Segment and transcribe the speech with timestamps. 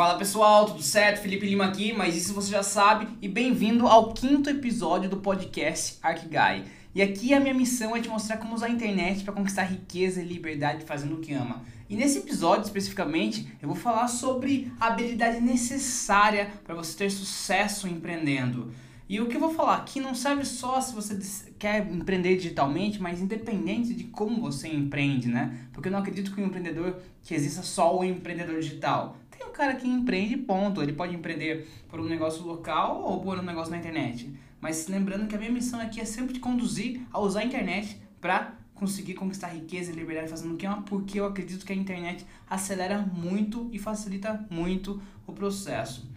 [0.00, 1.20] Fala pessoal, tudo certo?
[1.20, 5.98] Felipe Lima aqui, mas isso você já sabe, e bem-vindo ao quinto episódio do podcast
[6.02, 6.64] Arkguy.
[6.94, 10.22] E aqui a minha missão é te mostrar como usar a internet para conquistar riqueza
[10.22, 11.62] e liberdade fazendo o que ama.
[11.86, 17.86] E nesse episódio especificamente, eu vou falar sobre a habilidade necessária para você ter sucesso
[17.86, 18.72] empreendendo.
[19.10, 21.18] E o que eu vou falar aqui não serve só se você
[21.58, 25.66] quer empreender digitalmente, mas independente de como você empreende, né?
[25.72, 29.16] Porque eu não acredito que um empreendedor que exista só o empreendedor digital.
[29.28, 30.80] Tem um cara que empreende, ponto.
[30.80, 34.32] Ele pode empreender por um negócio local ou por um negócio na internet.
[34.60, 38.00] Mas lembrando que a minha missão aqui é sempre te conduzir a usar a internet
[38.20, 41.76] para conseguir conquistar riqueza e liberdade fazendo o que ama, porque eu acredito que a
[41.76, 46.08] internet acelera muito e facilita muito o processo.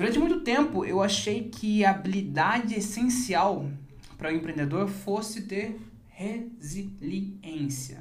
[0.00, 3.68] Durante muito tempo eu achei que a habilidade essencial
[4.16, 7.98] para o empreendedor fosse ter resiliência.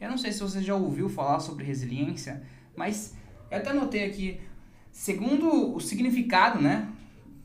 [0.00, 2.42] Eu não sei se você já ouviu falar sobre resiliência,
[2.74, 3.12] mas
[3.50, 4.40] eu até notei aqui,
[4.90, 6.88] segundo o significado, né,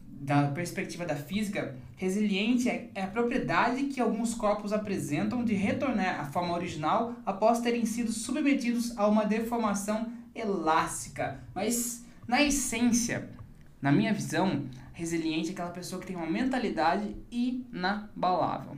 [0.10, 6.24] da perspectiva da física, resiliente é a propriedade que alguns corpos apresentam de retornar à
[6.24, 11.44] forma original após terem sido submetidos a uma deformação elástica.
[11.54, 13.38] Mas, na essência,
[13.82, 18.78] na minha visão, resiliente é aquela pessoa que tem uma mentalidade inabalável.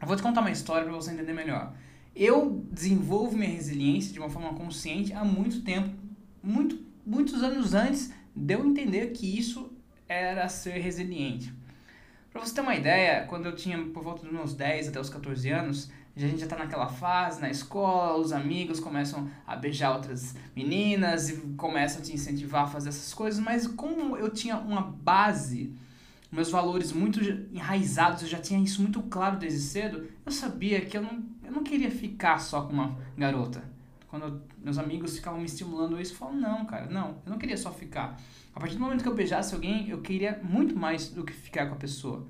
[0.00, 1.74] Eu vou te contar uma história para você entender melhor.
[2.14, 5.90] Eu desenvolvo minha resiliência de uma forma consciente há muito tempo,
[6.42, 9.72] muito, muitos anos antes de eu entender que isso
[10.06, 11.52] era ser resiliente.
[12.30, 15.08] Para você ter uma ideia, quando eu tinha por volta dos meus 10 até os
[15.08, 15.90] 14 anos,
[16.24, 21.28] a gente já tá naquela fase na escola, os amigos começam a beijar outras meninas
[21.28, 25.76] e começam a te incentivar a fazer essas coisas, mas como eu tinha uma base,
[26.32, 27.20] meus valores muito
[27.52, 31.52] enraizados, eu já tinha isso muito claro desde cedo, eu sabia que eu não, eu
[31.52, 33.62] não queria ficar só com uma garota.
[34.08, 37.58] Quando meus amigos ficavam me estimulando isso, eu falava, não, cara, não, eu não queria
[37.58, 38.18] só ficar.
[38.54, 41.66] A partir do momento que eu beijasse alguém, eu queria muito mais do que ficar
[41.66, 42.26] com a pessoa.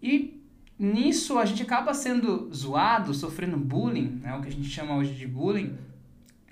[0.00, 0.43] E
[0.78, 5.14] nisso a gente acaba sendo zoado, sofrendo bullying, né, o que a gente chama hoje
[5.14, 5.76] de bullying,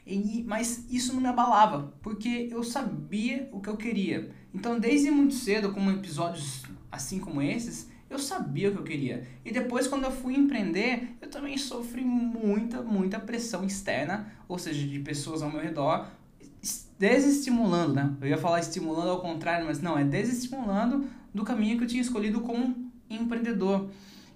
[0.06, 4.30] e, mas isso não me abalava, porque eu sabia o que eu queria.
[4.52, 9.26] Então, desde muito cedo, como episódios assim como esses, eu sabia o que eu queria.
[9.44, 14.86] E depois, quando eu fui empreender, eu também sofri muita, muita pressão externa, ou seja,
[14.86, 16.06] de pessoas ao meu redor,
[16.98, 18.14] desestimulando, né?
[18.20, 22.02] Eu ia falar estimulando ao contrário, mas não, é desestimulando do caminho que eu tinha
[22.02, 23.88] escolhido como empreendedor.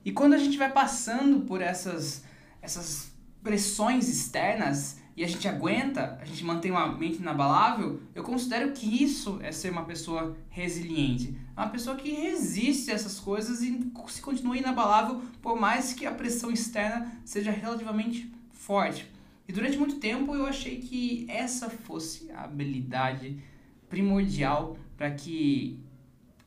[0.06, 2.22] E quando a gente vai passando por essas,
[2.62, 3.10] essas
[3.42, 9.02] pressões externas e a gente aguenta, a gente mantém uma mente inabalável, eu considero que
[9.02, 11.36] isso é ser uma pessoa resiliente.
[11.56, 16.12] Uma pessoa que resiste a essas coisas e se continua inabalável por mais que a
[16.12, 19.10] pressão externa seja relativamente forte.
[19.48, 23.42] E durante muito tempo eu achei que essa fosse a habilidade
[23.88, 25.80] primordial para que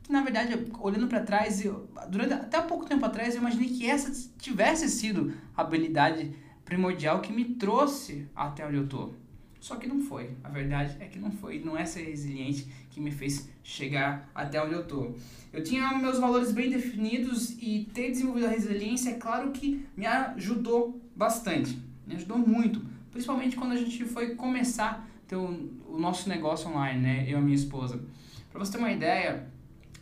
[0.09, 4.11] na verdade, olhando para trás, eu, durante até pouco tempo atrás, eu imaginei que essa
[4.39, 6.33] tivesse sido a habilidade
[6.65, 9.11] primordial que me trouxe até onde eu tô.
[9.59, 10.31] Só que não foi.
[10.43, 11.59] A verdade é que não foi.
[11.59, 15.13] Não é ser resiliente que me fez chegar até onde eu tô.
[15.51, 20.05] Eu tinha meus valores bem definidos e ter desenvolvido a resiliência, é claro que me
[20.05, 21.77] ajudou bastante.
[22.07, 22.81] Me ajudou muito.
[23.11, 27.25] Principalmente quando a gente foi começar ter o, o nosso negócio online, né?
[27.27, 28.01] Eu e minha esposa.
[28.51, 29.47] Para você ter uma ideia,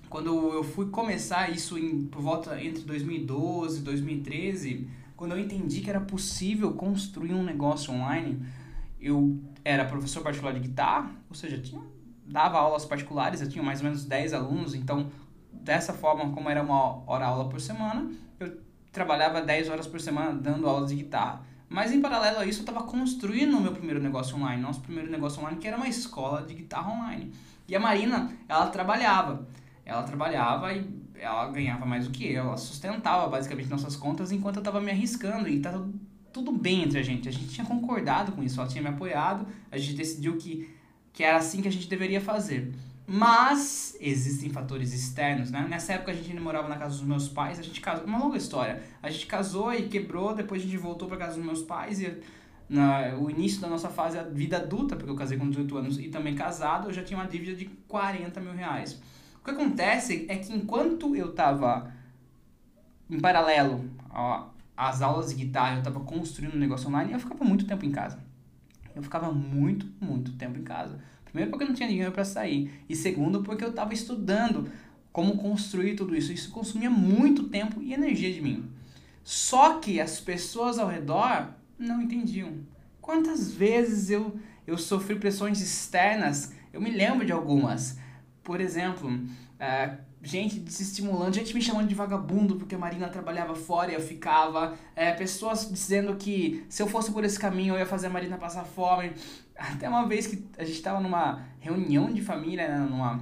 [0.09, 5.81] quando eu fui começar isso em, por volta entre 2012 e 2013, quando eu entendi
[5.81, 8.39] que era possível construir um negócio online,
[8.99, 11.81] eu era professor particular de guitarra, ou seja, tinha,
[12.25, 15.09] dava aulas particulares, eu tinha mais ou menos 10 alunos, então
[15.51, 18.57] dessa forma, como era uma hora aula por semana, eu
[18.91, 21.45] trabalhava 10 horas por semana dando aulas de guitarra.
[21.69, 25.11] Mas em paralelo a isso, eu estava construindo o meu primeiro negócio online, nosso primeiro
[25.11, 27.33] negócio online, que era uma escola de guitarra online.
[27.67, 29.45] E a Marina, ela trabalhava
[29.87, 34.57] ela trabalhava e ela ganhava mais do que eu, ela sustentava basicamente nossas contas enquanto
[34.57, 35.81] eu estava me arriscando e tá
[36.31, 37.29] tudo bem entre a gente.
[37.29, 40.69] A gente tinha concordado com isso, ela tinha me apoiado, a gente decidiu que,
[41.13, 42.73] que era assim que a gente deveria fazer.
[43.07, 45.65] Mas existem fatores externos, né?
[45.69, 48.19] Nessa época a gente ainda morava na casa dos meus pais, a gente casou, uma
[48.19, 48.83] longa história.
[49.01, 52.17] A gente casou e quebrou, depois a gente voltou para casa dos meus pais e
[52.69, 55.97] na, o início da nossa fase, a vida adulta, porque eu casei com 18 anos
[55.97, 59.01] e também casado, eu já tinha uma dívida de 40 mil reais
[59.47, 61.91] que acontece é que enquanto eu estava
[63.09, 63.89] em paralelo
[64.75, 67.91] às aulas de guitarra, eu estava construindo um negócio online, eu ficava muito tempo em
[67.91, 68.19] casa.
[68.95, 70.99] Eu ficava muito, muito tempo em casa.
[71.23, 74.69] Primeiro porque eu não tinha dinheiro para sair e segundo porque eu estava estudando
[75.11, 76.33] como construir tudo isso.
[76.33, 78.69] Isso consumia muito tempo e energia de mim.
[79.23, 82.53] Só que as pessoas ao redor não entendiam.
[83.01, 87.97] Quantas vezes eu eu sofri pressões externas Eu me lembro de algumas.
[88.47, 93.91] Por exemplo, uh, gente desestimulando, gente me chamando de vagabundo porque a Marina trabalhava fora
[93.91, 97.85] e eu ficava, é, pessoas dizendo que se eu fosse por esse caminho eu ia
[97.85, 99.11] fazer a Marina passar fome.
[99.53, 103.19] Até uma vez que a gente estava numa reunião de família, né, numa,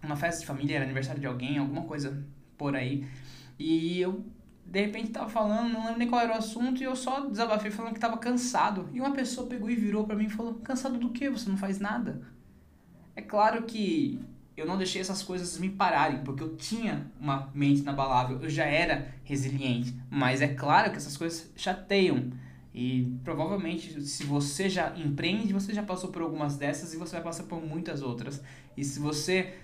[0.00, 2.24] numa festa de família, era aniversário de alguém, alguma coisa
[2.56, 3.04] por aí,
[3.58, 4.24] e eu
[4.64, 7.72] de repente tava falando, não lembro nem qual era o assunto, e eu só desabafei
[7.72, 8.88] falando que tava cansado.
[8.92, 11.28] E uma pessoa pegou e virou para mim e falou: Cansado do que?
[11.28, 12.22] Você não faz nada?
[13.14, 14.20] É claro que
[14.62, 18.64] eu não deixei essas coisas me pararem, porque eu tinha uma mente inabalável, eu já
[18.64, 19.94] era resiliente.
[20.08, 22.30] Mas é claro que essas coisas chateiam.
[22.74, 27.24] E provavelmente, se você já empreende, você já passou por algumas dessas e você vai
[27.24, 28.42] passar por muitas outras.
[28.76, 29.54] E se você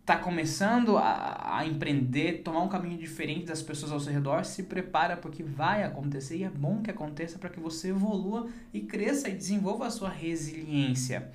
[0.00, 4.62] está começando a, a empreender, tomar um caminho diferente das pessoas ao seu redor, se
[4.62, 9.28] prepara porque vai acontecer e é bom que aconteça para que você evolua e cresça
[9.28, 11.30] e desenvolva a sua resiliência.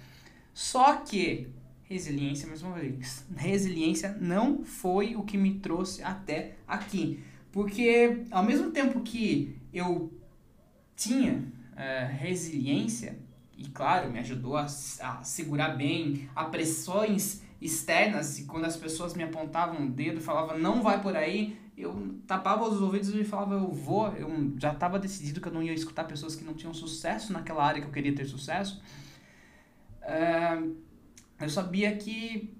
[0.53, 1.49] Só que
[1.91, 7.19] resiliência, mais uma vez, resiliência não foi o que me trouxe até aqui.
[7.51, 10.11] Porque ao mesmo tempo que eu
[10.95, 11.43] tinha
[11.75, 13.19] é, resiliência,
[13.57, 19.13] e claro, me ajudou a, a segurar bem a pressões externas, e quando as pessoas
[19.13, 23.23] me apontavam o dedo e falavam não vai por aí, eu tapava os ouvidos e
[23.25, 26.53] falava eu vou, eu já estava decidido que eu não ia escutar pessoas que não
[26.53, 28.81] tinham sucesso naquela área que eu queria ter sucesso.
[30.01, 30.57] É,
[31.41, 32.53] eu sabia que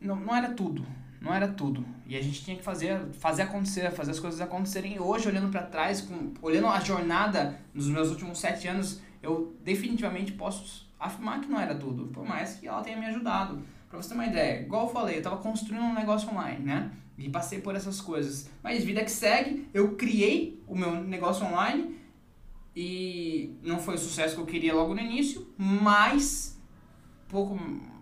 [0.00, 0.84] não, não era tudo,
[1.20, 1.84] não era tudo.
[2.06, 4.94] E a gente tinha que fazer, fazer acontecer, fazer as coisas acontecerem.
[4.94, 9.56] E hoje, olhando para trás, com, olhando a jornada nos meus últimos sete anos, eu
[9.62, 13.62] definitivamente posso afirmar que não era tudo, por mais que ela tenha me ajudado.
[13.88, 16.90] Pra você ter uma ideia, igual eu falei, eu tava construindo um negócio online, né?
[17.16, 18.50] E passei por essas coisas.
[18.62, 21.96] Mas vida que segue, eu criei o meu negócio online
[22.76, 26.57] e não foi o sucesso que eu queria logo no início, mas
[27.28, 27.58] pouco,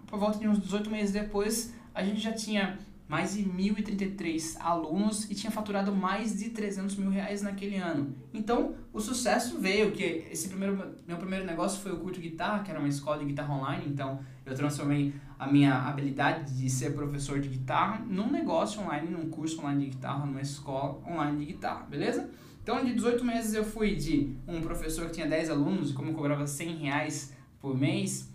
[0.06, 2.78] por volta de uns 18 meses depois, a gente já tinha
[3.08, 8.14] mais de 1.033 alunos e tinha faturado mais de 300 mil reais naquele ano.
[8.34, 12.70] Então, o sucesso veio, que esse primeiro, meu primeiro negócio foi o curto guitarra, que
[12.70, 17.38] era uma escola de guitarra online, então eu transformei a minha habilidade de ser professor
[17.38, 21.84] de guitarra num negócio online, num curso online de guitarra, numa escola online de guitarra,
[21.84, 22.28] beleza?
[22.60, 26.14] Então, de 18 meses eu fui de um professor que tinha 10 alunos, como eu
[26.14, 28.28] cobrava 100 reais por mês,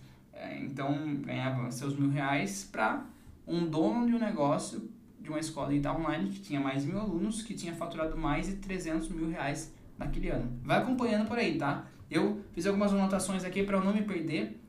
[0.59, 3.05] então ganhava seus mil reais para
[3.47, 4.89] um dono de um negócio
[5.19, 8.55] de uma escola de online que tinha mais mil alunos, que tinha faturado mais de
[8.55, 10.51] 300 mil reais naquele ano.
[10.63, 11.85] Vai acompanhando por aí, tá?
[12.09, 14.59] Eu fiz algumas anotações aqui para eu não me perder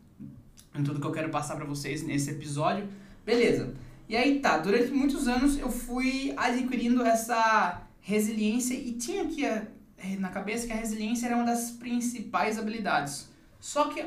[0.74, 2.86] em tudo que eu quero passar para vocês nesse episódio.
[3.25, 3.75] Beleza.
[4.08, 9.42] E aí tá, durante muitos anos eu fui adquirindo essa resiliência e tinha aqui
[10.18, 13.30] na cabeça que a resiliência era uma das principais habilidades.
[13.58, 14.04] Só que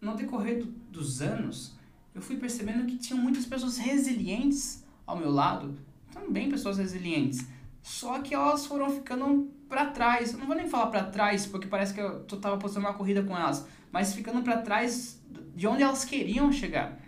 [0.00, 1.76] no decorrer do, dos anos,
[2.14, 5.76] eu fui percebendo que tinham muitas pessoas resilientes ao meu lado,
[6.12, 7.46] também pessoas resilientes,
[7.82, 10.32] só que elas foram ficando para trás.
[10.32, 13.22] Eu não vou nem falar para trás, porque parece que eu tava postando uma corrida
[13.22, 15.20] com elas, mas ficando para trás
[15.54, 16.98] de onde elas queriam chegar.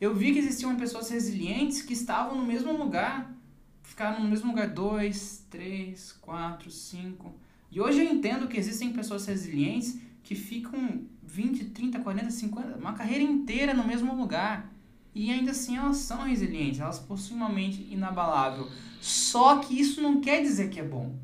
[0.00, 3.34] Eu vi que existiam pessoas resilientes que estavam no mesmo lugar,
[3.82, 7.34] ficaram no mesmo lugar dois, três, quatro, cinco.
[7.70, 12.94] E hoje eu entendo que existem pessoas resilientes que ficam 20, 30, 40, 50, uma
[12.94, 14.72] carreira inteira no mesmo lugar.
[15.14, 18.68] E ainda assim elas são resilientes, elas possuem uma mente inabalável.
[19.00, 21.14] Só que isso não quer dizer que é bom.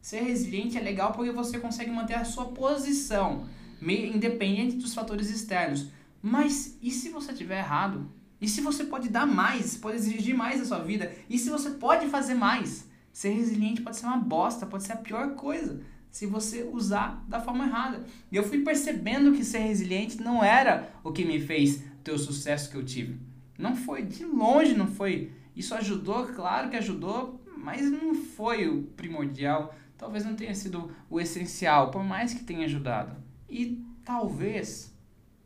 [0.00, 3.46] Ser resiliente é legal porque você consegue manter a sua posição,
[3.82, 5.88] independente dos fatores externos.
[6.22, 8.08] Mas e se você estiver errado?
[8.40, 11.12] E se você pode dar mais, pode exigir mais da sua vida?
[11.28, 12.88] E se você pode fazer mais?
[13.12, 17.40] Ser resiliente pode ser uma bosta, pode ser a pior coisa se você usar da
[17.40, 18.04] forma errada.
[18.30, 22.18] E eu fui percebendo que ser resiliente não era o que me fez ter o
[22.18, 23.18] sucesso que eu tive.
[23.56, 25.30] Não foi, de longe não foi.
[25.54, 29.74] Isso ajudou, claro que ajudou, mas não foi o primordial.
[29.96, 33.14] Talvez não tenha sido o essencial, por mais que tenha ajudado.
[33.48, 34.92] E talvez,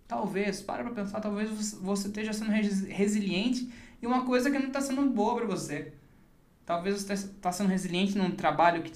[0.06, 3.68] talvez, para pra pensar, talvez você esteja sendo resiliente
[4.00, 5.92] e uma coisa que não está sendo boa para você.
[6.64, 8.92] Talvez você está sendo resiliente num trabalho que,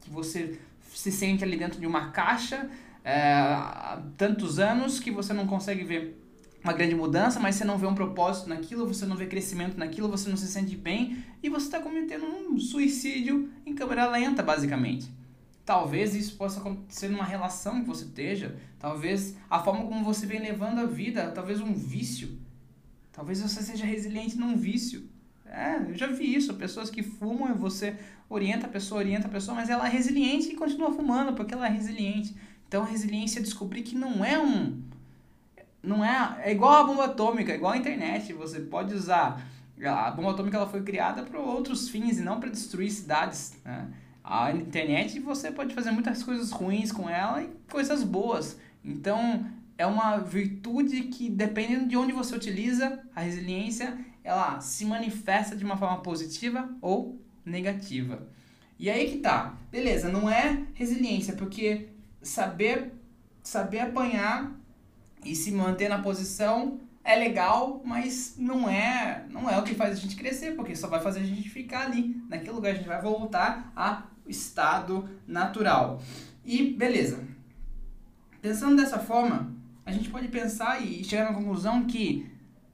[0.00, 0.60] que você
[0.98, 2.68] se sente ali dentro de uma caixa
[3.04, 6.20] é, há tantos anos que você não consegue ver
[6.62, 10.08] uma grande mudança, mas você não vê um propósito naquilo, você não vê crescimento naquilo,
[10.08, 15.08] você não se sente bem e você está cometendo um suicídio em câmera lenta, basicamente.
[15.64, 20.40] Talvez isso possa acontecer numa relação que você esteja, talvez a forma como você vem
[20.40, 22.40] levando a vida, talvez um vício.
[23.12, 25.08] Talvez você seja resiliente num vício.
[25.50, 27.96] É, eu já vi isso, pessoas que fumam e você
[28.28, 31.66] orienta a pessoa, orienta a pessoa, mas ela é resiliente e continua fumando porque ela
[31.66, 32.34] é resiliente.
[32.66, 34.82] Então resiliência é descobrir que não é um
[35.82, 39.40] não é, é igual a bomba atômica, igual a internet, você pode usar
[39.86, 43.56] a bomba atômica ela foi criada para outros fins e não para destruir cidades.
[43.64, 43.88] Né?
[44.24, 48.58] A internet você pode fazer muitas coisas ruins com ela e coisas boas.
[48.84, 53.96] Então é uma virtude que dependendo de onde você utiliza a resiliência,
[54.28, 58.28] ela se manifesta de uma forma positiva ou negativa.
[58.78, 60.10] E aí que tá, beleza?
[60.10, 61.88] Não é resiliência porque
[62.20, 62.92] saber
[63.42, 64.52] saber apanhar
[65.24, 69.92] e se manter na posição é legal, mas não é, não é o que faz
[69.92, 72.86] a gente crescer, porque só vai fazer a gente ficar ali, naquele lugar, a gente
[72.86, 76.02] vai voltar ao estado natural.
[76.44, 77.24] E beleza.
[78.42, 79.54] Pensando dessa forma,
[79.86, 82.30] a gente pode pensar e chegar na conclusão que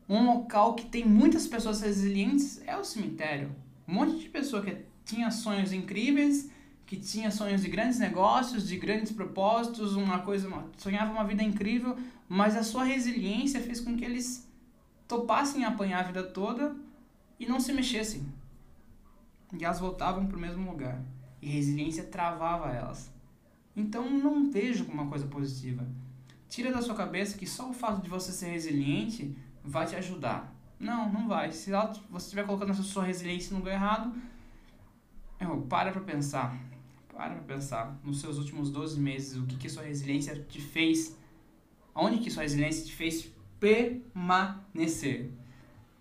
[0.08, 3.54] um local que tem muitas pessoas resilientes é o cemitério.
[3.88, 6.50] Um monte de pessoa que tinha sonhos incríveis,
[6.86, 11.42] que tinha sonhos de grandes negócios, de grandes propósitos, uma coisa, uma, sonhava uma vida
[11.42, 11.96] incrível,
[12.28, 14.46] mas a sua resiliência fez com que eles
[15.08, 16.74] topassem apanhar a vida toda
[17.38, 18.26] e não se mexessem.
[19.58, 21.00] E elas voltavam para o mesmo lugar.
[21.40, 23.12] E resiliência travava elas.
[23.76, 25.86] Então não vejo como uma coisa positiva.
[26.48, 30.54] Tira da sua cabeça que só o fato de você ser resiliente vai te ajudar.
[30.78, 31.50] Não, não vai.
[31.52, 31.70] Se
[32.10, 34.14] você estiver colocando a sua resiliência no lugar errado,
[35.68, 36.56] para para pensar.
[37.12, 37.98] Para pra pensar.
[38.04, 41.16] Nos seus últimos 12 meses, o que, que sua resiliência te fez
[41.94, 43.30] Onde que sua resiliência te fez
[43.60, 45.30] permanecer?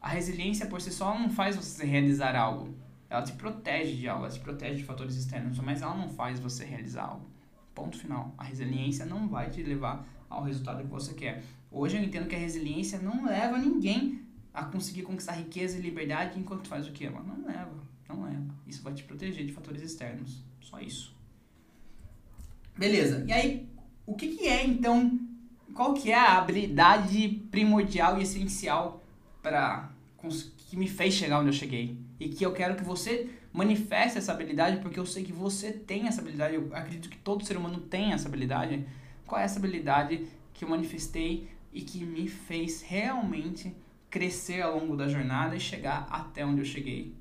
[0.01, 2.74] A resiliência por si só não faz você realizar algo.
[3.08, 6.39] Ela te protege de algo, ela te protege de fatores externos, mas ela não faz
[6.39, 7.27] você realizar algo.
[7.75, 8.34] Ponto final.
[8.39, 11.43] A resiliência não vai te levar ao resultado que você quer.
[11.74, 14.22] Hoje eu entendo que a resiliência não leva ninguém
[14.53, 17.24] a conseguir conquistar riqueza e liberdade enquanto faz o que ama.
[17.24, 18.53] Não leva, não leva.
[18.68, 20.44] Isso vai te proteger de fatores externos.
[20.62, 21.15] Só isso.
[22.77, 23.25] Beleza.
[23.27, 23.68] E aí,
[24.06, 25.20] o que, que é então
[25.74, 29.03] qual que é a habilidade primordial e essencial
[29.42, 29.89] para
[30.70, 34.32] que me fez chegar onde eu cheguei e que eu quero que você manifeste essa
[34.32, 37.80] habilidade porque eu sei que você tem essa habilidade eu acredito que todo ser humano
[37.80, 38.86] tem essa habilidade
[39.25, 43.75] qual é essa habilidade que eu manifestei e que me fez realmente
[44.10, 47.15] crescer ao longo da jornada e chegar até onde eu cheguei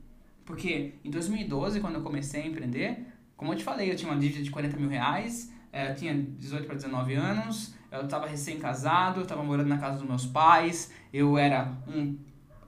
[0.44, 3.06] porque em 2012 quando eu comecei a empreender
[3.36, 6.14] como eu te falei eu tinha uma dívida de 40 mil reais é, eu tinha
[6.14, 10.90] 18 para 19 anos eu estava recém-casado, eu estava morando na casa dos meus pais,
[11.12, 12.16] eu era um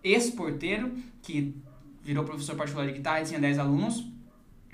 [0.03, 1.57] ex-porteiro que
[2.03, 4.07] virou professor particular de guitarra e tinha 10 alunos.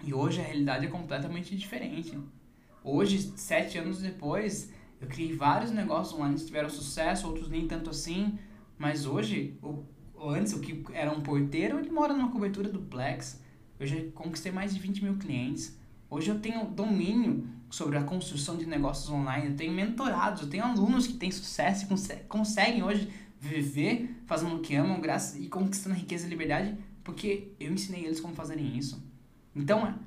[0.02, 2.19] E hoje a realidade é completamente diferente.
[2.83, 7.90] Hoje, sete anos depois, eu criei vários negócios online que tiveram sucesso, outros nem tanto
[7.90, 8.38] assim.
[8.78, 9.85] Mas hoje, o,
[10.30, 13.40] antes, o que era um porteiro, ele mora numa cobertura duplex.
[13.78, 15.78] Eu já conquistei mais de 20 mil clientes.
[16.09, 20.64] Hoje eu tenho domínio sobre a construção de negócios online, eu tenho mentorados, eu tenho
[20.64, 25.95] alunos que têm sucesso e conseguem hoje viver fazendo o que amam graças, e conquistando
[25.95, 29.02] riqueza e liberdade porque eu ensinei eles como fazerem isso.
[29.54, 29.99] Então,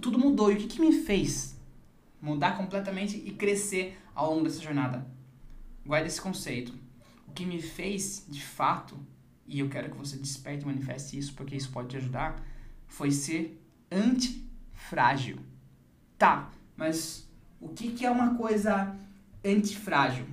[0.00, 0.52] tudo mudou.
[0.52, 1.57] E o que, que me fez
[2.20, 5.06] mudar completamente e crescer ao longo dessa jornada?
[5.84, 6.74] Guarda esse conceito.
[7.26, 8.98] O que me fez, de fato,
[9.46, 12.42] e eu quero que você desperte e manifeste isso porque isso pode te ajudar,
[12.86, 13.60] foi ser
[13.90, 15.38] antifrágil.
[16.18, 17.28] Tá, mas
[17.60, 18.94] o que, que é uma coisa
[19.44, 20.26] antifrágil?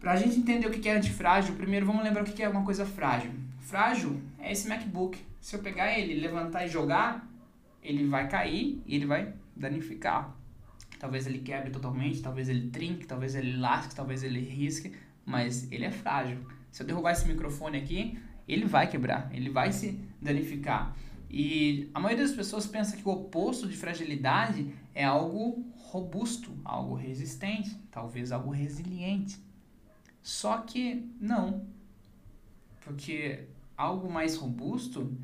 [0.00, 2.64] Para a gente entender o que, é antifrágil, primeiro vamos lembrar o que é uma
[2.64, 3.32] coisa frágil.
[3.60, 5.18] Frágil é esse MacBook.
[5.40, 7.28] Se eu pegar ele, levantar e jogar,
[7.82, 10.36] ele vai cair e ele vai danificar.
[10.98, 14.92] Talvez ele quebre totalmente, talvez ele trinque, talvez ele lasque, talvez ele risque,
[15.24, 16.38] mas ele é frágil.
[16.70, 20.96] Se eu derrubar esse microfone aqui, ele vai quebrar, ele vai se danificar.
[21.30, 26.94] E a maioria das pessoas pensa que o oposto de fragilidade é algo robusto, algo
[26.94, 29.38] resistente, talvez algo resiliente.
[30.22, 31.66] Só que não.
[32.80, 33.44] Porque
[33.76, 35.16] algo mais robusto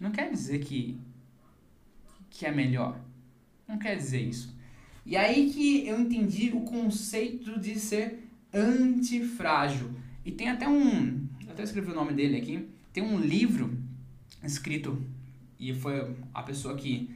[0.00, 1.00] não quer dizer que,
[2.30, 3.00] que é melhor.
[3.66, 4.54] Não quer dizer isso.
[5.06, 9.90] E aí que eu entendi o conceito de ser antifrágil.
[10.24, 11.26] E tem até um.
[11.48, 12.68] Até escrevi o nome dele aqui.
[12.92, 13.76] Tem um livro
[14.42, 15.02] escrito
[15.58, 17.10] e foi a pessoa que,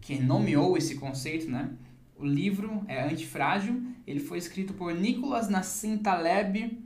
[0.00, 1.70] que nomeou esse conceito, né?
[2.16, 6.78] O livro é Antifrágil, ele foi escrito por Nicholas Nassim Taleb,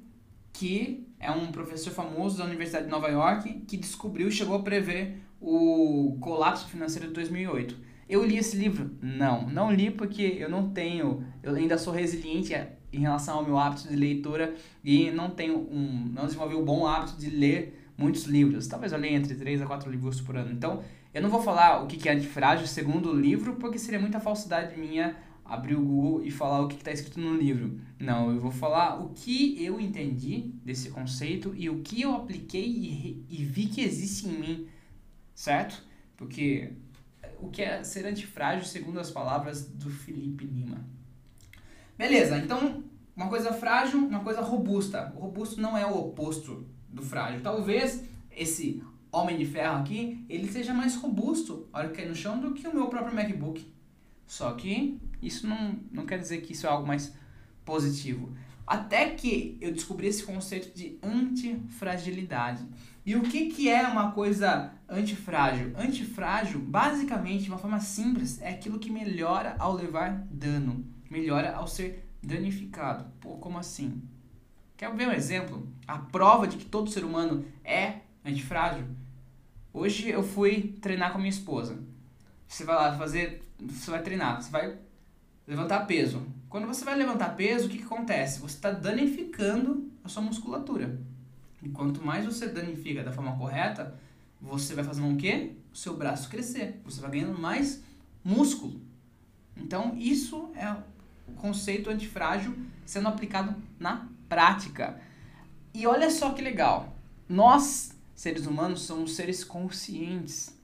[0.53, 4.63] que é um professor famoso da Universidade de Nova York, que descobriu e chegou a
[4.63, 7.77] prever o colapso financeiro de 2008.
[8.09, 8.91] Eu li esse livro?
[9.03, 12.55] Não, não li porque eu não tenho, eu ainda sou resiliente
[12.93, 16.65] em relação ao meu hábito de leitura e não tenho um, não desenvolvi o um
[16.65, 18.67] bom hábito de ler muitos livros.
[18.69, 20.53] Talvez eu leia entre 3 a 4 livros por ano.
[20.53, 20.83] Então,
[21.13, 24.79] eu não vou falar o que é antifrágil segundo o livro, porque seria muita falsidade
[24.79, 27.81] minha abrir o Google e falar o que está escrito no livro.
[27.99, 32.67] Não, eu vou falar o que eu entendi desse conceito e o que eu apliquei
[32.67, 34.67] e, e vi que existe em mim,
[35.35, 35.83] certo?
[36.17, 36.73] Porque
[37.41, 40.85] o que é ser antifrágil, segundo as palavras do Felipe Lima.
[41.97, 42.85] Beleza, então
[43.17, 45.13] uma coisa frágil, uma coisa robusta.
[45.17, 47.41] O robusto não é o oposto do frágil.
[47.41, 52.15] Talvez esse homem de ferro aqui, ele seja mais robusto a hora que cair no
[52.15, 53.73] chão do que o meu próprio MacBook.
[54.27, 57.15] Só que isso não, não quer dizer que isso é algo mais
[57.65, 58.37] positivo.
[58.67, 62.67] Até que eu descobri esse conceito de antifragilidade.
[63.07, 65.73] E o que, que é uma coisa antifrágil?
[65.79, 71.69] Antifrágil, basicamente, de uma forma simples, é aquilo que melhora ao levar dano, melhora ao
[71.69, 73.07] ser danificado.
[73.21, 74.03] Pô, como assim?
[74.77, 75.73] Quer ver um exemplo?
[75.87, 78.85] A prova de que todo ser humano é antifrágil?
[79.73, 81.79] Hoje eu fui treinar com a minha esposa.
[82.49, 84.79] Você vai lá fazer, você vai treinar, você vai
[85.47, 86.27] levantar peso.
[86.49, 88.41] Quando você vai levantar peso, o que, que acontece?
[88.41, 90.99] Você está danificando a sua musculatura.
[91.67, 93.99] E quanto mais você danifica da forma correta,
[94.41, 95.51] você vai fazendo o quê?
[95.73, 96.81] O seu braço crescer.
[96.85, 97.83] Você vai ganhando mais
[98.25, 98.81] músculo.
[99.57, 100.71] Então, isso é
[101.27, 105.01] o conceito antifrágil sendo aplicado na prática.
[105.75, 106.97] E olha só que legal.
[107.29, 110.57] Nós, seres humanos, somos seres conscientes.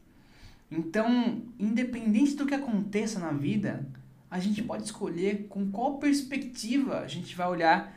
[0.71, 3.85] Então, independente do que aconteça na vida,
[4.31, 7.93] a gente pode escolher com qual perspectiva a gente vai olhar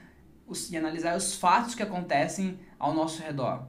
[0.47, 3.67] os, e analisar os fatos que acontecem ao nosso redor.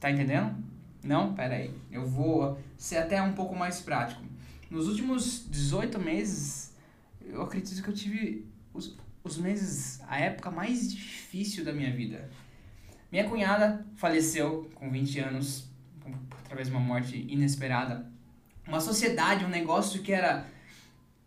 [0.00, 0.56] Tá entendendo?
[1.02, 1.34] Não?
[1.34, 1.74] Pera aí.
[1.90, 4.22] Eu vou ser até um pouco mais prático.
[4.70, 6.74] Nos últimos 18 meses,
[7.20, 12.30] eu acredito que eu tive os, os meses, a época mais difícil da minha vida.
[13.10, 15.68] Minha cunhada faleceu com 20 anos,
[16.44, 18.12] através de uma morte inesperada
[18.66, 20.46] uma sociedade, um negócio que era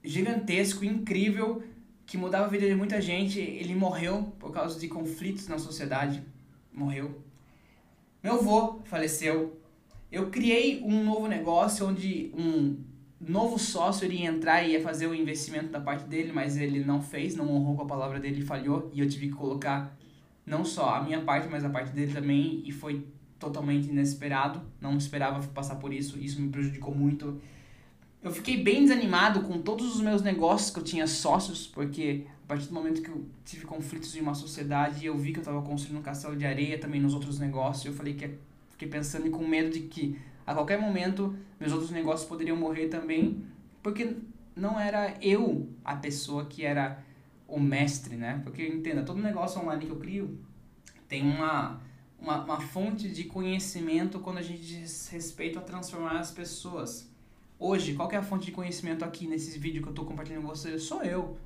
[0.04, 1.64] gigantesco, incrível,
[2.08, 3.40] que mudava a vida de muita gente.
[3.40, 6.24] Ele morreu por causa de conflitos na sociedade.
[6.74, 7.22] Morreu.
[8.24, 9.60] Meu avô faleceu.
[10.10, 12.78] Eu criei um novo negócio onde um
[13.20, 17.02] novo sócio iria entrar e ia fazer o investimento da parte dele, mas ele não
[17.02, 19.98] fez, não honrou com a palavra dele, falhou e eu tive que colocar
[20.46, 23.06] não só a minha parte, mas a parte dele também e foi
[23.38, 27.42] totalmente inesperado, não esperava passar por isso, isso me prejudicou muito.
[28.24, 32.48] Eu fiquei bem desanimado com todos os meus negócios que eu tinha sócios, porque a
[32.48, 35.62] partir do momento que eu tive conflitos em uma sociedade, eu vi que eu estava
[35.62, 38.30] construindo um castelo de areia também nos outros negócios, eu falei que
[38.70, 42.88] fiquei pensando e com medo de que a qualquer momento meus outros negócios poderiam morrer
[42.88, 43.44] também,
[43.84, 44.16] porque
[44.56, 47.04] não era eu a pessoa que era
[47.48, 48.42] o mestre, né?
[48.44, 50.40] Porque entenda, todo negócio online que eu crio
[51.08, 51.82] tem uma
[52.20, 57.10] uma, uma fonte de conhecimento quando a gente diz respeito a transformar as pessoas.
[57.60, 60.50] Hoje, qual é a fonte de conhecimento aqui nesse vídeo que eu estou compartilhando com
[60.50, 60.84] vocês?
[60.84, 61.40] Sou eu.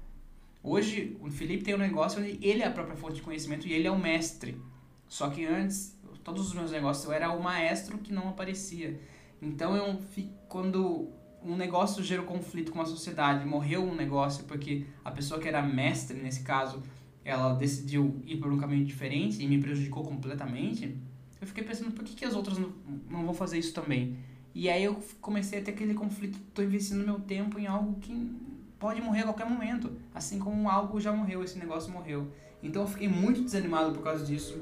[0.62, 3.71] Hoje, o Felipe tem um negócio onde ele é a própria fonte de conhecimento e
[3.71, 4.62] ele é o mestre.
[5.08, 9.00] Só que antes, todos os meus negócios, eu era o maestro que não aparecia.
[9.41, 10.02] Então, eu
[10.50, 11.08] quando
[11.41, 15.62] um negócio gerou conflito com a sociedade, morreu um negócio porque a pessoa que era
[15.62, 16.84] mestre, nesse caso,
[17.24, 20.93] ela decidiu ir por um caminho diferente e me prejudicou completamente,
[21.39, 22.74] eu fiquei pensando por que, que as outras não,
[23.10, 24.17] não vão fazer isso também.
[24.54, 28.30] E aí eu comecei a ter aquele conflito, estou investindo meu tempo em algo que
[28.78, 32.32] pode morrer a qualquer momento, assim como algo já morreu, esse negócio morreu.
[32.62, 34.62] Então eu fiquei muito desanimado por causa disso.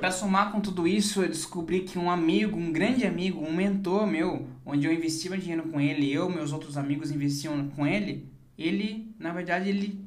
[0.00, 4.06] Para somar com tudo isso, eu descobri que um amigo, um grande amigo, um mentor
[4.06, 9.14] meu, onde eu investia dinheiro com ele, eu, meus outros amigos investiam com ele, ele,
[9.18, 10.04] na verdade, ele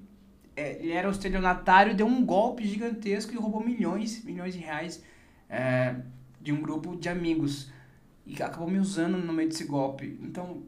[0.58, 5.04] é, ele era o estelionatário, deu um golpe gigantesco e roubou milhões, milhões de reais
[5.48, 5.96] é,
[6.42, 7.72] de um grupo de amigos.
[8.28, 10.20] E acabou me usando no meio desse golpe.
[10.22, 10.64] Então,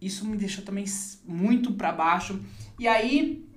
[0.00, 0.84] isso me deixou também
[1.24, 2.38] muito para baixo.
[2.78, 3.48] E aí,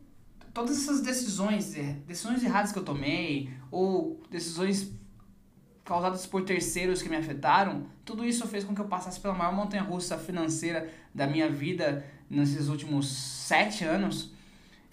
[0.54, 4.92] todas essas decisões, é, decisões erradas que eu tomei, ou decisões
[5.84, 9.54] causadas por terceiros que me afetaram, tudo isso fez com que eu passasse pela maior
[9.54, 14.32] montanha russa financeira da minha vida nesses últimos sete anos.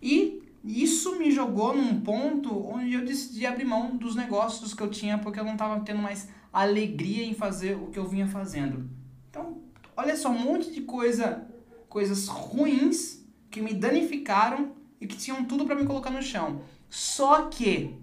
[0.02, 4.90] E isso me jogou num ponto onde eu decidi abrir mão dos negócios que eu
[4.90, 8.88] tinha porque eu não estava tendo mais alegria em fazer o que eu vinha fazendo.
[9.28, 9.62] Então,
[9.96, 11.48] olha só, um monte de coisa,
[11.88, 16.62] coisas ruins que me danificaram e que tinham tudo para me colocar no chão.
[16.88, 17.96] Só que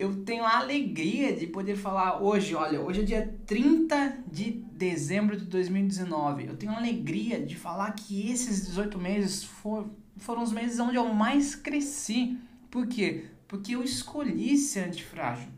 [0.00, 5.36] eu tenho a alegria de poder falar hoje, olha, hoje é dia 30 de dezembro
[5.36, 6.46] de 2019.
[6.46, 10.96] Eu tenho a alegria de falar que esses 18 meses foram foram os meses onde
[10.96, 12.38] eu mais cresci.
[12.70, 13.24] Por quê?
[13.48, 15.48] Porque eu escolhi ser antifrágil.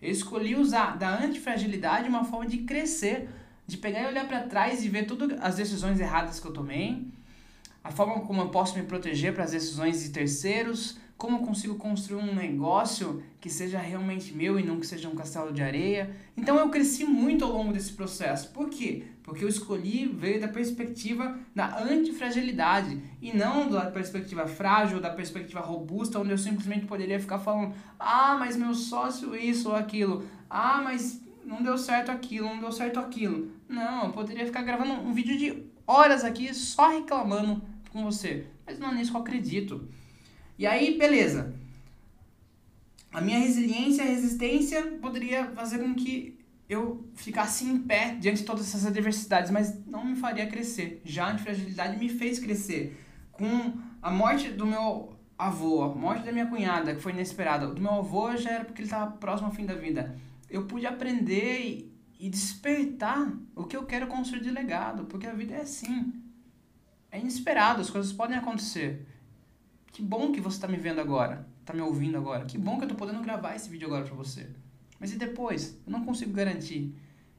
[0.00, 3.28] Eu escolhi usar da antifragilidade uma forma de crescer.
[3.66, 7.06] de pegar e olhar para trás e ver todas as decisões erradas que eu tomei,
[7.82, 12.20] a forma como eu posso me proteger para as decisões de terceiros, como consigo construir
[12.20, 16.16] um negócio que seja realmente meu e não que seja um castelo de areia.
[16.36, 18.50] Então eu cresci muito ao longo desse processo.
[18.50, 19.04] Por quê?
[19.22, 25.60] Porque eu escolhi ver da perspectiva da antifragilidade e não da perspectiva frágil, da perspectiva
[25.60, 30.80] robusta, onde eu simplesmente poderia ficar falando: ah, mas meu sócio isso ou aquilo, ah,
[30.82, 33.48] mas não deu certo aquilo, não deu certo aquilo.
[33.68, 38.80] Não, eu poderia ficar gravando um vídeo de horas aqui só reclamando com você, mas
[38.80, 39.88] não é nisso que eu acredito.
[40.62, 41.52] E aí, beleza.
[43.12, 48.68] A minha resiliência, resistência poderia fazer com que eu ficasse em pé diante de todas
[48.68, 51.02] essas adversidades, mas não me faria crescer.
[51.04, 52.96] Já a antifragilidade me fez crescer.
[53.32, 57.82] Com a morte do meu avô, a morte da minha cunhada, que foi inesperada, do
[57.82, 60.16] meu avô já era porque ele estava próximo ao fim da vida.
[60.48, 65.54] Eu pude aprender e despertar o que eu quero construir de legado, porque a vida
[65.54, 66.12] é assim.
[67.10, 69.08] É inesperado, as coisas podem acontecer.
[69.92, 72.46] Que bom que você está me vendo agora, está me ouvindo agora.
[72.46, 74.48] Que bom que eu estou podendo gravar esse vídeo agora para você.
[74.98, 75.78] Mas e depois?
[75.86, 76.94] Eu não consigo garantir.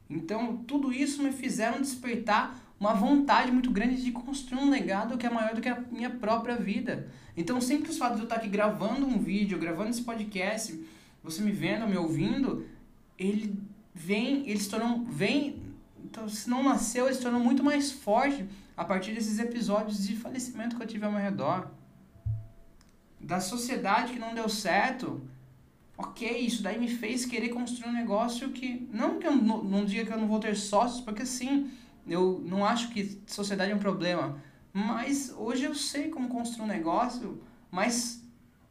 [0.07, 5.25] Então, tudo isso me fizeram despertar uma vontade muito grande de construir um legado que
[5.25, 7.07] é maior do que a minha própria vida.
[7.35, 10.79] Então, o simples fato de eu estar aqui gravando um vídeo, gravando esse podcast,
[11.23, 12.67] você me vendo, me ouvindo,
[13.17, 13.57] ele
[13.95, 15.63] vem, ele se tornou, vem,
[16.03, 18.45] então, se não nasceu, ele se tornou muito mais forte
[18.77, 21.71] a partir desses episódios de falecimento que eu tive ao meu redor
[23.23, 25.21] da sociedade que não deu certo,
[25.97, 28.87] ok, isso daí me fez querer construir um negócio que.
[28.91, 31.71] Não que eu num dia que eu não vou ter sócios, porque sim,
[32.07, 34.37] eu não acho que sociedade é um problema.
[34.73, 38.23] Mas hoje eu sei como construir um negócio mais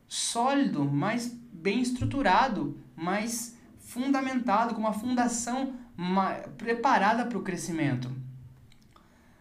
[0.09, 5.75] sólido, mais bem estruturado, mais fundamentado, com uma fundação
[6.59, 8.11] preparada para o crescimento.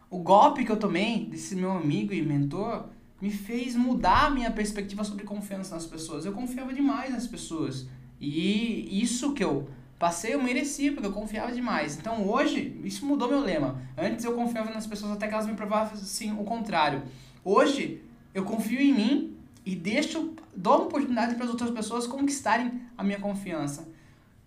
[0.09, 2.89] O golpe que eu tomei desse meu amigo e mentor
[3.21, 6.25] me fez mudar a minha perspectiva sobre confiança nas pessoas.
[6.25, 7.87] Eu confiava demais nas pessoas.
[8.19, 11.97] E isso que eu passei, eu mereci, porque eu confiava demais.
[11.97, 13.79] Então hoje, isso mudou meu lema.
[13.95, 17.03] Antes eu confiava nas pessoas até que elas me provavam assim, o contrário.
[17.45, 18.01] Hoje,
[18.33, 23.03] eu confio em mim e deixo, dou uma oportunidade para as outras pessoas conquistarem a
[23.03, 23.87] minha confiança.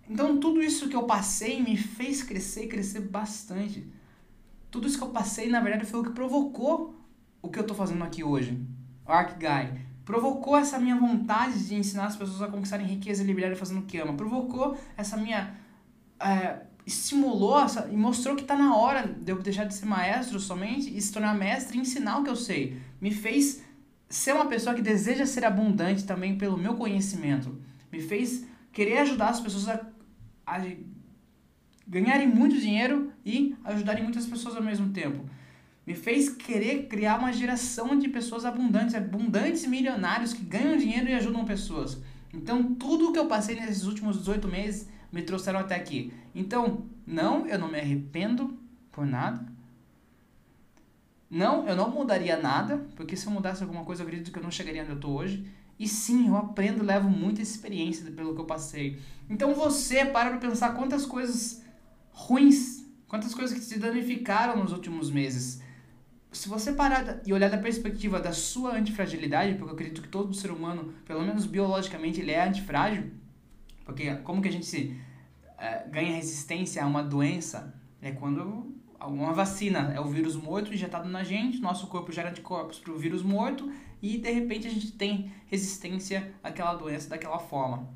[0.09, 3.87] Então tudo isso que eu passei me fez crescer, crescer bastante.
[4.71, 6.95] Tudo isso que eu passei, na verdade, foi o que provocou
[7.45, 8.59] o que eu estou fazendo aqui hoje,
[9.05, 13.59] Arc Guy, provocou essa minha vontade de ensinar as pessoas a conquistarem riqueza e liberdade
[13.59, 15.55] fazendo o que ama, provocou essa minha.
[16.19, 20.39] É, estimulou essa, e mostrou que está na hora de eu deixar de ser maestro
[20.39, 22.79] somente e se tornar mestre e ensinar o que eu sei.
[23.01, 23.63] Me fez
[24.09, 27.59] ser uma pessoa que deseja ser abundante também pelo meu conhecimento.
[27.93, 29.87] Me fez querer ajudar as pessoas a,
[30.47, 30.63] a
[31.87, 35.25] ganharem muito dinheiro e ajudarem muitas pessoas ao mesmo tempo
[35.87, 41.15] me fez querer criar uma geração de pessoas abundantes, abundantes milionários que ganham dinheiro e
[41.15, 41.99] ajudam pessoas.
[42.33, 46.13] Então, tudo que eu passei nesses últimos 18 meses me trouxeram até aqui.
[46.35, 48.59] Então, não, eu não me arrependo
[48.91, 49.47] por nada.
[51.31, 54.43] Não, eu não mudaria nada, porque se eu mudasse alguma coisa, eu acredito que eu
[54.43, 55.47] não chegaria onde eu estou hoje.
[55.79, 59.01] E sim, eu aprendo, levo muita experiência pelo que eu passei.
[59.29, 61.63] Então você para pra pensar quantas coisas
[62.11, 65.64] ruins, quantas coisas que te danificaram nos últimos meses
[66.35, 70.35] se você parar e olhar da perspectiva da sua antifragilidade, porque eu acredito que todo
[70.35, 73.11] ser humano, pelo menos biologicamente, ele é antifrágil,
[73.85, 74.99] porque como que a gente se,
[75.59, 77.75] é, ganha resistência a uma doença?
[78.03, 82.79] É quando uma vacina é o vírus morto injetado na gente, nosso corpo gera anticorpos
[82.79, 83.71] para o vírus morto
[84.01, 87.89] e de repente a gente tem resistência àquela doença daquela forma.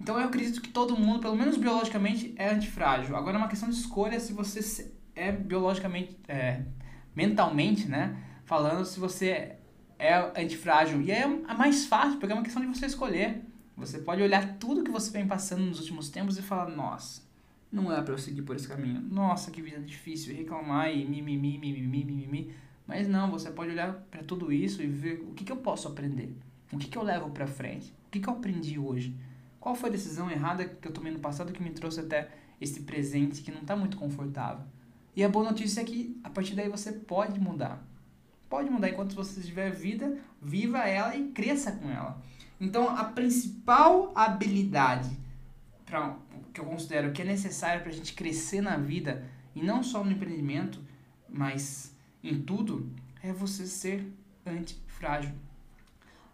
[0.00, 3.16] Então eu acredito que todo mundo, pelo menos biologicamente, é antifrágil.
[3.16, 6.62] Agora é uma questão de escolha se você é biologicamente é,
[7.16, 8.22] mentalmente, né?
[8.44, 9.56] Falando se você
[9.98, 11.00] é antifrágil.
[11.00, 13.42] E é mais fácil, porque é uma questão de você escolher.
[13.76, 17.22] Você pode olhar tudo que você vem passando nos últimos tempos e falar, nossa,
[17.70, 19.00] não é para eu seguir por esse caminho.
[19.00, 22.54] Nossa, que vida difícil, e reclamar e mimimi, mimimi, mimimi.
[22.86, 25.88] Mas não, você pode olhar para tudo isso e ver o que, que eu posso
[25.88, 26.34] aprender.
[26.72, 27.90] O que, que eu levo para frente?
[28.06, 29.14] O que, que eu aprendi hoje?
[29.60, 32.80] Qual foi a decisão errada que eu tomei no passado que me trouxe até esse
[32.82, 34.64] presente que não está muito confortável?
[35.16, 37.82] E a boa notícia é que a partir daí você pode mudar.
[38.50, 42.22] Pode mudar enquanto você tiver vida, viva ela e cresça com ela.
[42.60, 45.10] Então, a principal habilidade
[45.86, 46.16] pra,
[46.52, 49.24] que eu considero que é necessária para a gente crescer na vida,
[49.54, 50.80] e não só no empreendimento,
[51.28, 52.90] mas em tudo,
[53.22, 54.06] é você ser
[54.44, 55.32] antifrágil.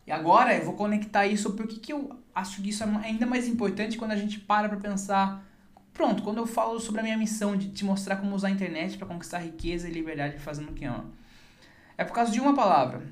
[0.06, 3.46] E agora eu vou conectar isso porque que eu acho que isso é ainda mais
[3.46, 5.44] importante quando a gente para para pensar
[5.92, 8.96] Pronto, quando eu falo sobre a minha missão de te mostrar como usar a internet
[8.96, 11.10] para conquistar riqueza e liberdade fazendo o que ama.
[11.98, 13.02] É por causa de uma palavra.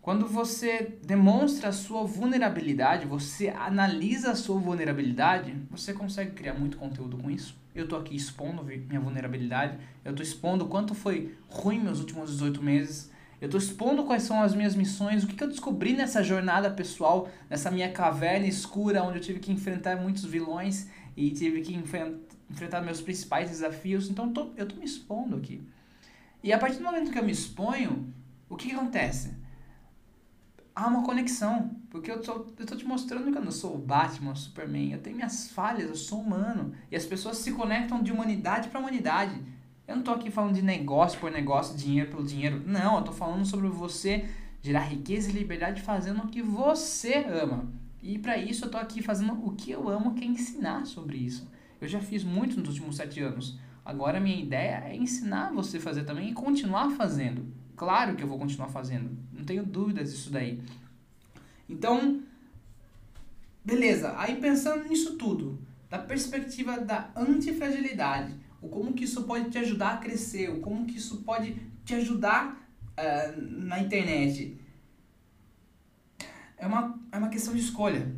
[0.00, 6.78] Quando você demonstra a sua vulnerabilidade, você analisa a sua vulnerabilidade, você consegue criar muito
[6.78, 7.54] conteúdo com isso.
[7.74, 12.62] Eu tô aqui expondo minha vulnerabilidade, eu tô expondo quanto foi ruim meus últimos 18
[12.62, 13.10] meses,
[13.40, 16.70] eu tô expondo quais são as minhas missões, o que, que eu descobri nessa jornada
[16.70, 20.88] pessoal, nessa minha caverna escura, onde eu tive que enfrentar muitos vilões
[21.20, 24.08] e tive que enfrentar meus principais desafios.
[24.08, 25.62] Então tô, eu tô me expondo aqui.
[26.42, 28.12] E a partir do momento que eu me exponho,
[28.48, 29.38] o que, que acontece?
[30.74, 33.78] Há uma conexão, porque eu tô, eu tô te mostrando que eu não sou o
[33.78, 36.72] Batman, o Superman, eu tenho minhas falhas, eu sou humano.
[36.90, 39.38] E as pessoas se conectam de humanidade para humanidade.
[39.86, 42.62] Eu não tô aqui falando de negócio por negócio, dinheiro pelo dinheiro.
[42.64, 44.26] Não, eu tô falando sobre você
[44.62, 47.79] gerar riqueza e liberdade fazendo o que você ama.
[48.02, 51.18] E para isso eu tô aqui fazendo o que eu amo, que é ensinar sobre
[51.18, 51.50] isso.
[51.80, 53.58] Eu já fiz muito nos últimos sete anos.
[53.84, 57.46] Agora minha ideia é ensinar você a fazer também e continuar fazendo.
[57.76, 59.16] Claro que eu vou continuar fazendo.
[59.32, 60.60] Não tenho dúvidas disso daí.
[61.68, 62.22] Então,
[63.64, 64.14] beleza.
[64.18, 65.58] Aí pensando nisso tudo,
[65.88, 70.84] da perspectiva da antifragilidade, o como que isso pode te ajudar a crescer, o como
[70.84, 74.59] que isso pode te ajudar uh, na internet.
[76.60, 78.14] É uma, é uma questão de escolha.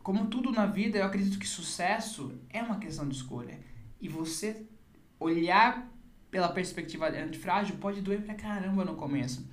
[0.00, 3.58] Como tudo na vida, eu acredito que sucesso é uma questão de escolha.
[4.00, 4.64] E você
[5.18, 5.90] olhar
[6.30, 9.44] pela perspectiva antifrágil pode doer pra caramba no começo.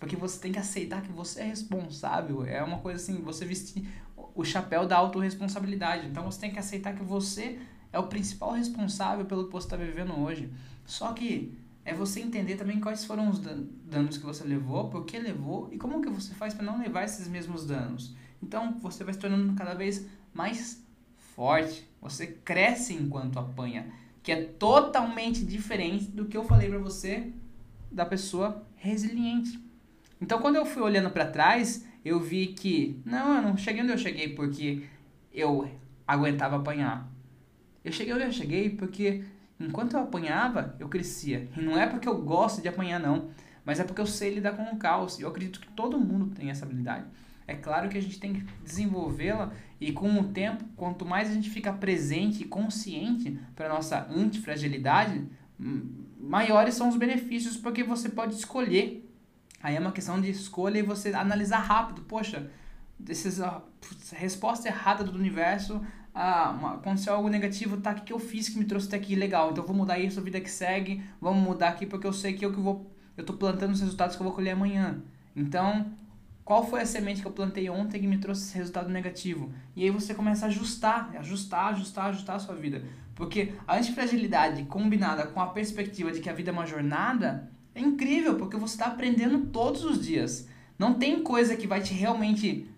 [0.00, 2.44] Porque você tem que aceitar que você é responsável.
[2.44, 3.86] É uma coisa assim, você vestir
[4.34, 6.08] o chapéu da autorresponsabilidade.
[6.08, 7.60] Então você tem que aceitar que você
[7.92, 10.52] é o principal responsável pelo que você está vivendo hoje.
[10.84, 11.56] Só que
[11.88, 15.78] é você entender também quais foram os danos que você levou, por que levou e
[15.78, 18.14] como que você faz para não levar esses mesmos danos.
[18.42, 20.84] Então você vai se tornando cada vez mais
[21.34, 21.88] forte.
[22.02, 23.90] Você cresce enquanto apanha,
[24.22, 27.32] que é totalmente diferente do que eu falei para você
[27.90, 29.58] da pessoa resiliente.
[30.20, 33.92] Então quando eu fui olhando para trás, eu vi que não, eu não cheguei onde
[33.92, 34.82] eu cheguei porque
[35.32, 35.66] eu
[36.06, 37.10] aguentava apanhar.
[37.82, 39.24] Eu cheguei onde eu cheguei porque
[39.60, 41.48] enquanto eu apanhava, eu crescia.
[41.56, 43.30] E não é porque eu gosto de apanhar, não.
[43.64, 45.18] Mas é porque eu sei lidar com o caos.
[45.18, 47.06] E eu acredito que todo mundo tem essa habilidade.
[47.46, 51.32] É claro que a gente tem que desenvolvê-la e com o tempo, quanto mais a
[51.32, 55.26] gente fica presente e consciente para nossa antifragilidade,
[56.20, 59.10] maiores são os benefícios porque você pode escolher.
[59.62, 62.02] Aí é uma questão de escolha e você analisar rápido.
[62.02, 62.50] Poxa,
[63.08, 63.62] essa
[64.12, 65.80] resposta errada do universo
[66.20, 68.96] ah, uma, aconteceu algo negativo, tá, o que, que eu fiz que me trouxe até
[68.96, 72.32] aqui, legal, então vou mudar isso, vida que segue, vamos mudar aqui porque eu sei
[72.32, 75.00] que eu que vou, eu tô plantando os resultados que eu vou colher amanhã.
[75.36, 75.92] Então,
[76.44, 79.52] qual foi a semente que eu plantei ontem que me trouxe esse resultado negativo?
[79.76, 82.82] E aí você começa a ajustar, ajustar, ajustar, ajustar a sua vida.
[83.14, 87.80] Porque a antifragilidade combinada com a perspectiva de que a vida é uma jornada é
[87.80, 90.48] incrível, porque você está aprendendo todos os dias.
[90.76, 92.68] Não tem coisa que vai te realmente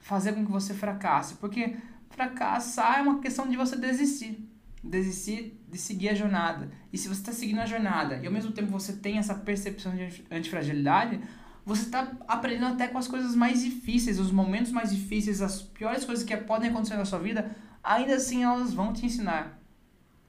[0.00, 1.76] fazer com que você fracasse, porque
[2.10, 4.46] fracassar é uma questão de você desistir.
[4.82, 6.70] Desistir de seguir a jornada.
[6.92, 9.94] E se você está seguindo a jornada e ao mesmo tempo você tem essa percepção
[9.94, 11.20] de antifragilidade,
[11.64, 16.04] você está aprendendo até com as coisas mais difíceis, os momentos mais difíceis, as piores
[16.04, 19.58] coisas que podem acontecer na sua vida, ainda assim elas vão te ensinar.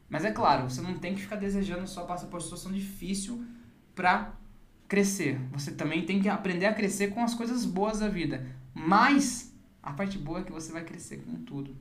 [0.10, 3.46] Mas é claro, você não tem que ficar desejando só passar por situação difícil
[3.96, 4.34] para
[4.88, 5.40] crescer.
[5.54, 8.46] Você também tem que aprender a crescer com as coisas boas da vida.
[8.74, 9.51] Mas
[9.82, 11.76] a parte boa é que você vai crescer com tudo.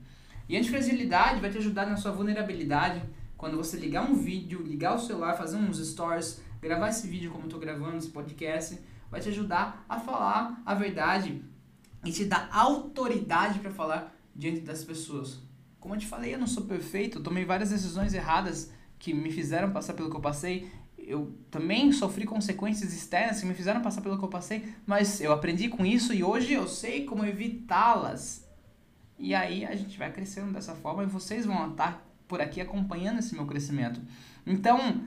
[0.47, 3.01] E a antifragilidade vai te ajudar na sua vulnerabilidade.
[3.37, 7.49] Quando você ligar um vídeo, ligar o celular, fazer uns stories, gravar esse vídeo como
[7.49, 11.43] eu gravando, esse podcast, vai te ajudar a falar a verdade
[12.03, 15.39] e te dar autoridade para falar diante das pessoas.
[15.79, 19.71] Como eu te falei, eu não sou perfeito, tomei várias decisões erradas que me fizeram
[19.71, 20.69] passar pelo que eu passei
[21.11, 25.33] eu também sofri consequências externas que me fizeram passar pelo que eu passei, mas eu
[25.33, 28.49] aprendi com isso e hoje eu sei como evitá-las.
[29.19, 33.19] E aí a gente vai crescendo dessa forma e vocês vão estar por aqui acompanhando
[33.19, 34.01] esse meu crescimento.
[34.47, 35.01] Então,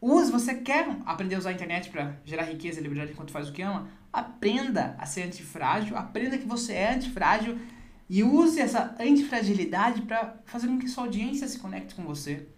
[0.00, 3.50] use, você quer aprender a usar a internet para gerar riqueza e liberdade enquanto faz
[3.50, 3.88] o que ama?
[4.10, 7.58] Aprenda a ser antifrágil, aprenda que você é antifrágil
[8.08, 12.48] e use essa antifragilidade para fazer com que sua audiência se conecte com você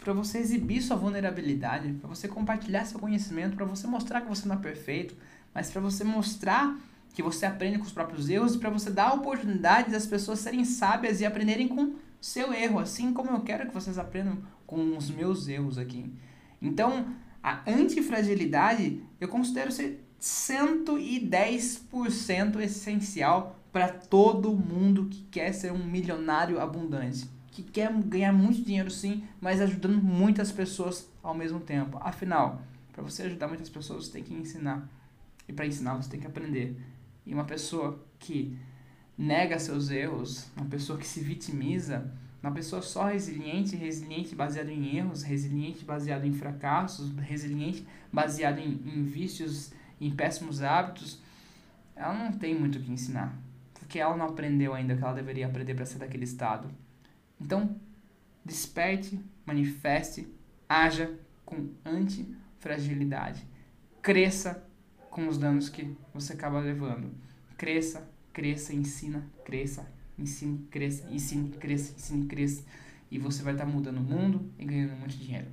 [0.00, 4.48] para você exibir sua vulnerabilidade, para você compartilhar seu conhecimento, para você mostrar que você
[4.48, 5.14] não é perfeito,
[5.54, 6.76] mas para você mostrar
[7.12, 10.38] que você aprende com os próprios erros e para você dar a oportunidade das pessoas
[10.38, 14.96] serem sábias e aprenderem com seu erro, assim como eu quero que vocês aprendam com
[14.96, 16.10] os meus erros aqui.
[16.62, 17.06] Então,
[17.42, 26.60] a antifragilidade eu considero ser 110% essencial para todo mundo que quer ser um milionário
[26.60, 27.28] abundante
[27.62, 31.98] que quer ganhar muito dinheiro sim, mas ajudando muitas pessoas ao mesmo tempo.
[32.00, 34.88] Afinal, para você ajudar muitas pessoas, você tem que ensinar.
[35.48, 36.76] E para ensinar, você tem que aprender.
[37.26, 38.56] E uma pessoa que
[39.16, 44.96] nega seus erros, uma pessoa que se vitimiza, uma pessoa só resiliente, resiliente baseado em
[44.96, 51.20] erros, resiliente baseado em fracassos, resiliente baseado em, em vícios, em péssimos hábitos,
[51.94, 53.36] ela não tem muito o que ensinar.
[53.74, 56.70] Porque ela não aprendeu ainda o que ela deveria aprender para sair daquele estado.
[57.40, 57.76] Então,
[58.44, 60.28] desperte, manifeste,
[60.68, 63.46] haja com antifragilidade.
[64.02, 64.64] Cresça
[65.10, 67.12] com os danos que você acaba levando.
[67.56, 69.86] Cresça, cresça, ensina, cresça,
[70.18, 72.64] ensine, cresça, ensine, cresça, ensine, cresça.
[73.10, 75.48] E você vai estar tá mudando o mundo e ganhando muito dinheiro.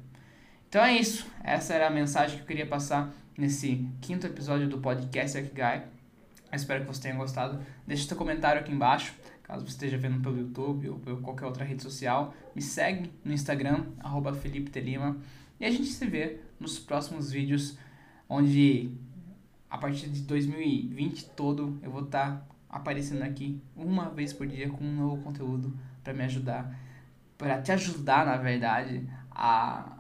[0.70, 1.26] Então é isso.
[1.44, 5.82] Essa era a mensagem que eu queria passar nesse quinto episódio do podcast Guy.
[6.54, 7.60] Espero que você tenha gostado.
[7.86, 9.14] Deixe seu comentário aqui embaixo,
[9.48, 12.36] caso você esteja vendo pelo YouTube ou por qualquer outra rede social.
[12.54, 15.18] Me segue no Instagram, arroba Felipe Telima.
[15.58, 17.78] E a gente se vê nos próximos vídeos,
[18.28, 18.92] onde
[19.70, 24.70] a partir de 2020 todo eu vou estar tá aparecendo aqui uma vez por dia
[24.70, 26.78] com um novo conteúdo para me ajudar,
[27.38, 29.98] para te ajudar, na verdade, a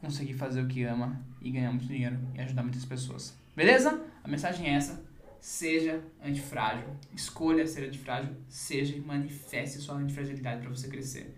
[0.00, 3.36] conseguir fazer o que ama e ganhar muito dinheiro e ajudar muitas pessoas.
[3.56, 4.00] Beleza?
[4.22, 5.03] A mensagem é essa.
[5.44, 6.86] Seja antifrágil.
[7.14, 8.34] Escolha ser antifrágil.
[8.48, 11.36] Seja e manifeste sua antifragilidade para você crescer.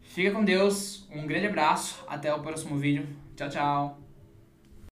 [0.00, 1.08] Fica com Deus.
[1.10, 2.04] Um grande abraço.
[2.06, 3.04] Até o próximo vídeo.
[3.34, 4.05] Tchau, tchau.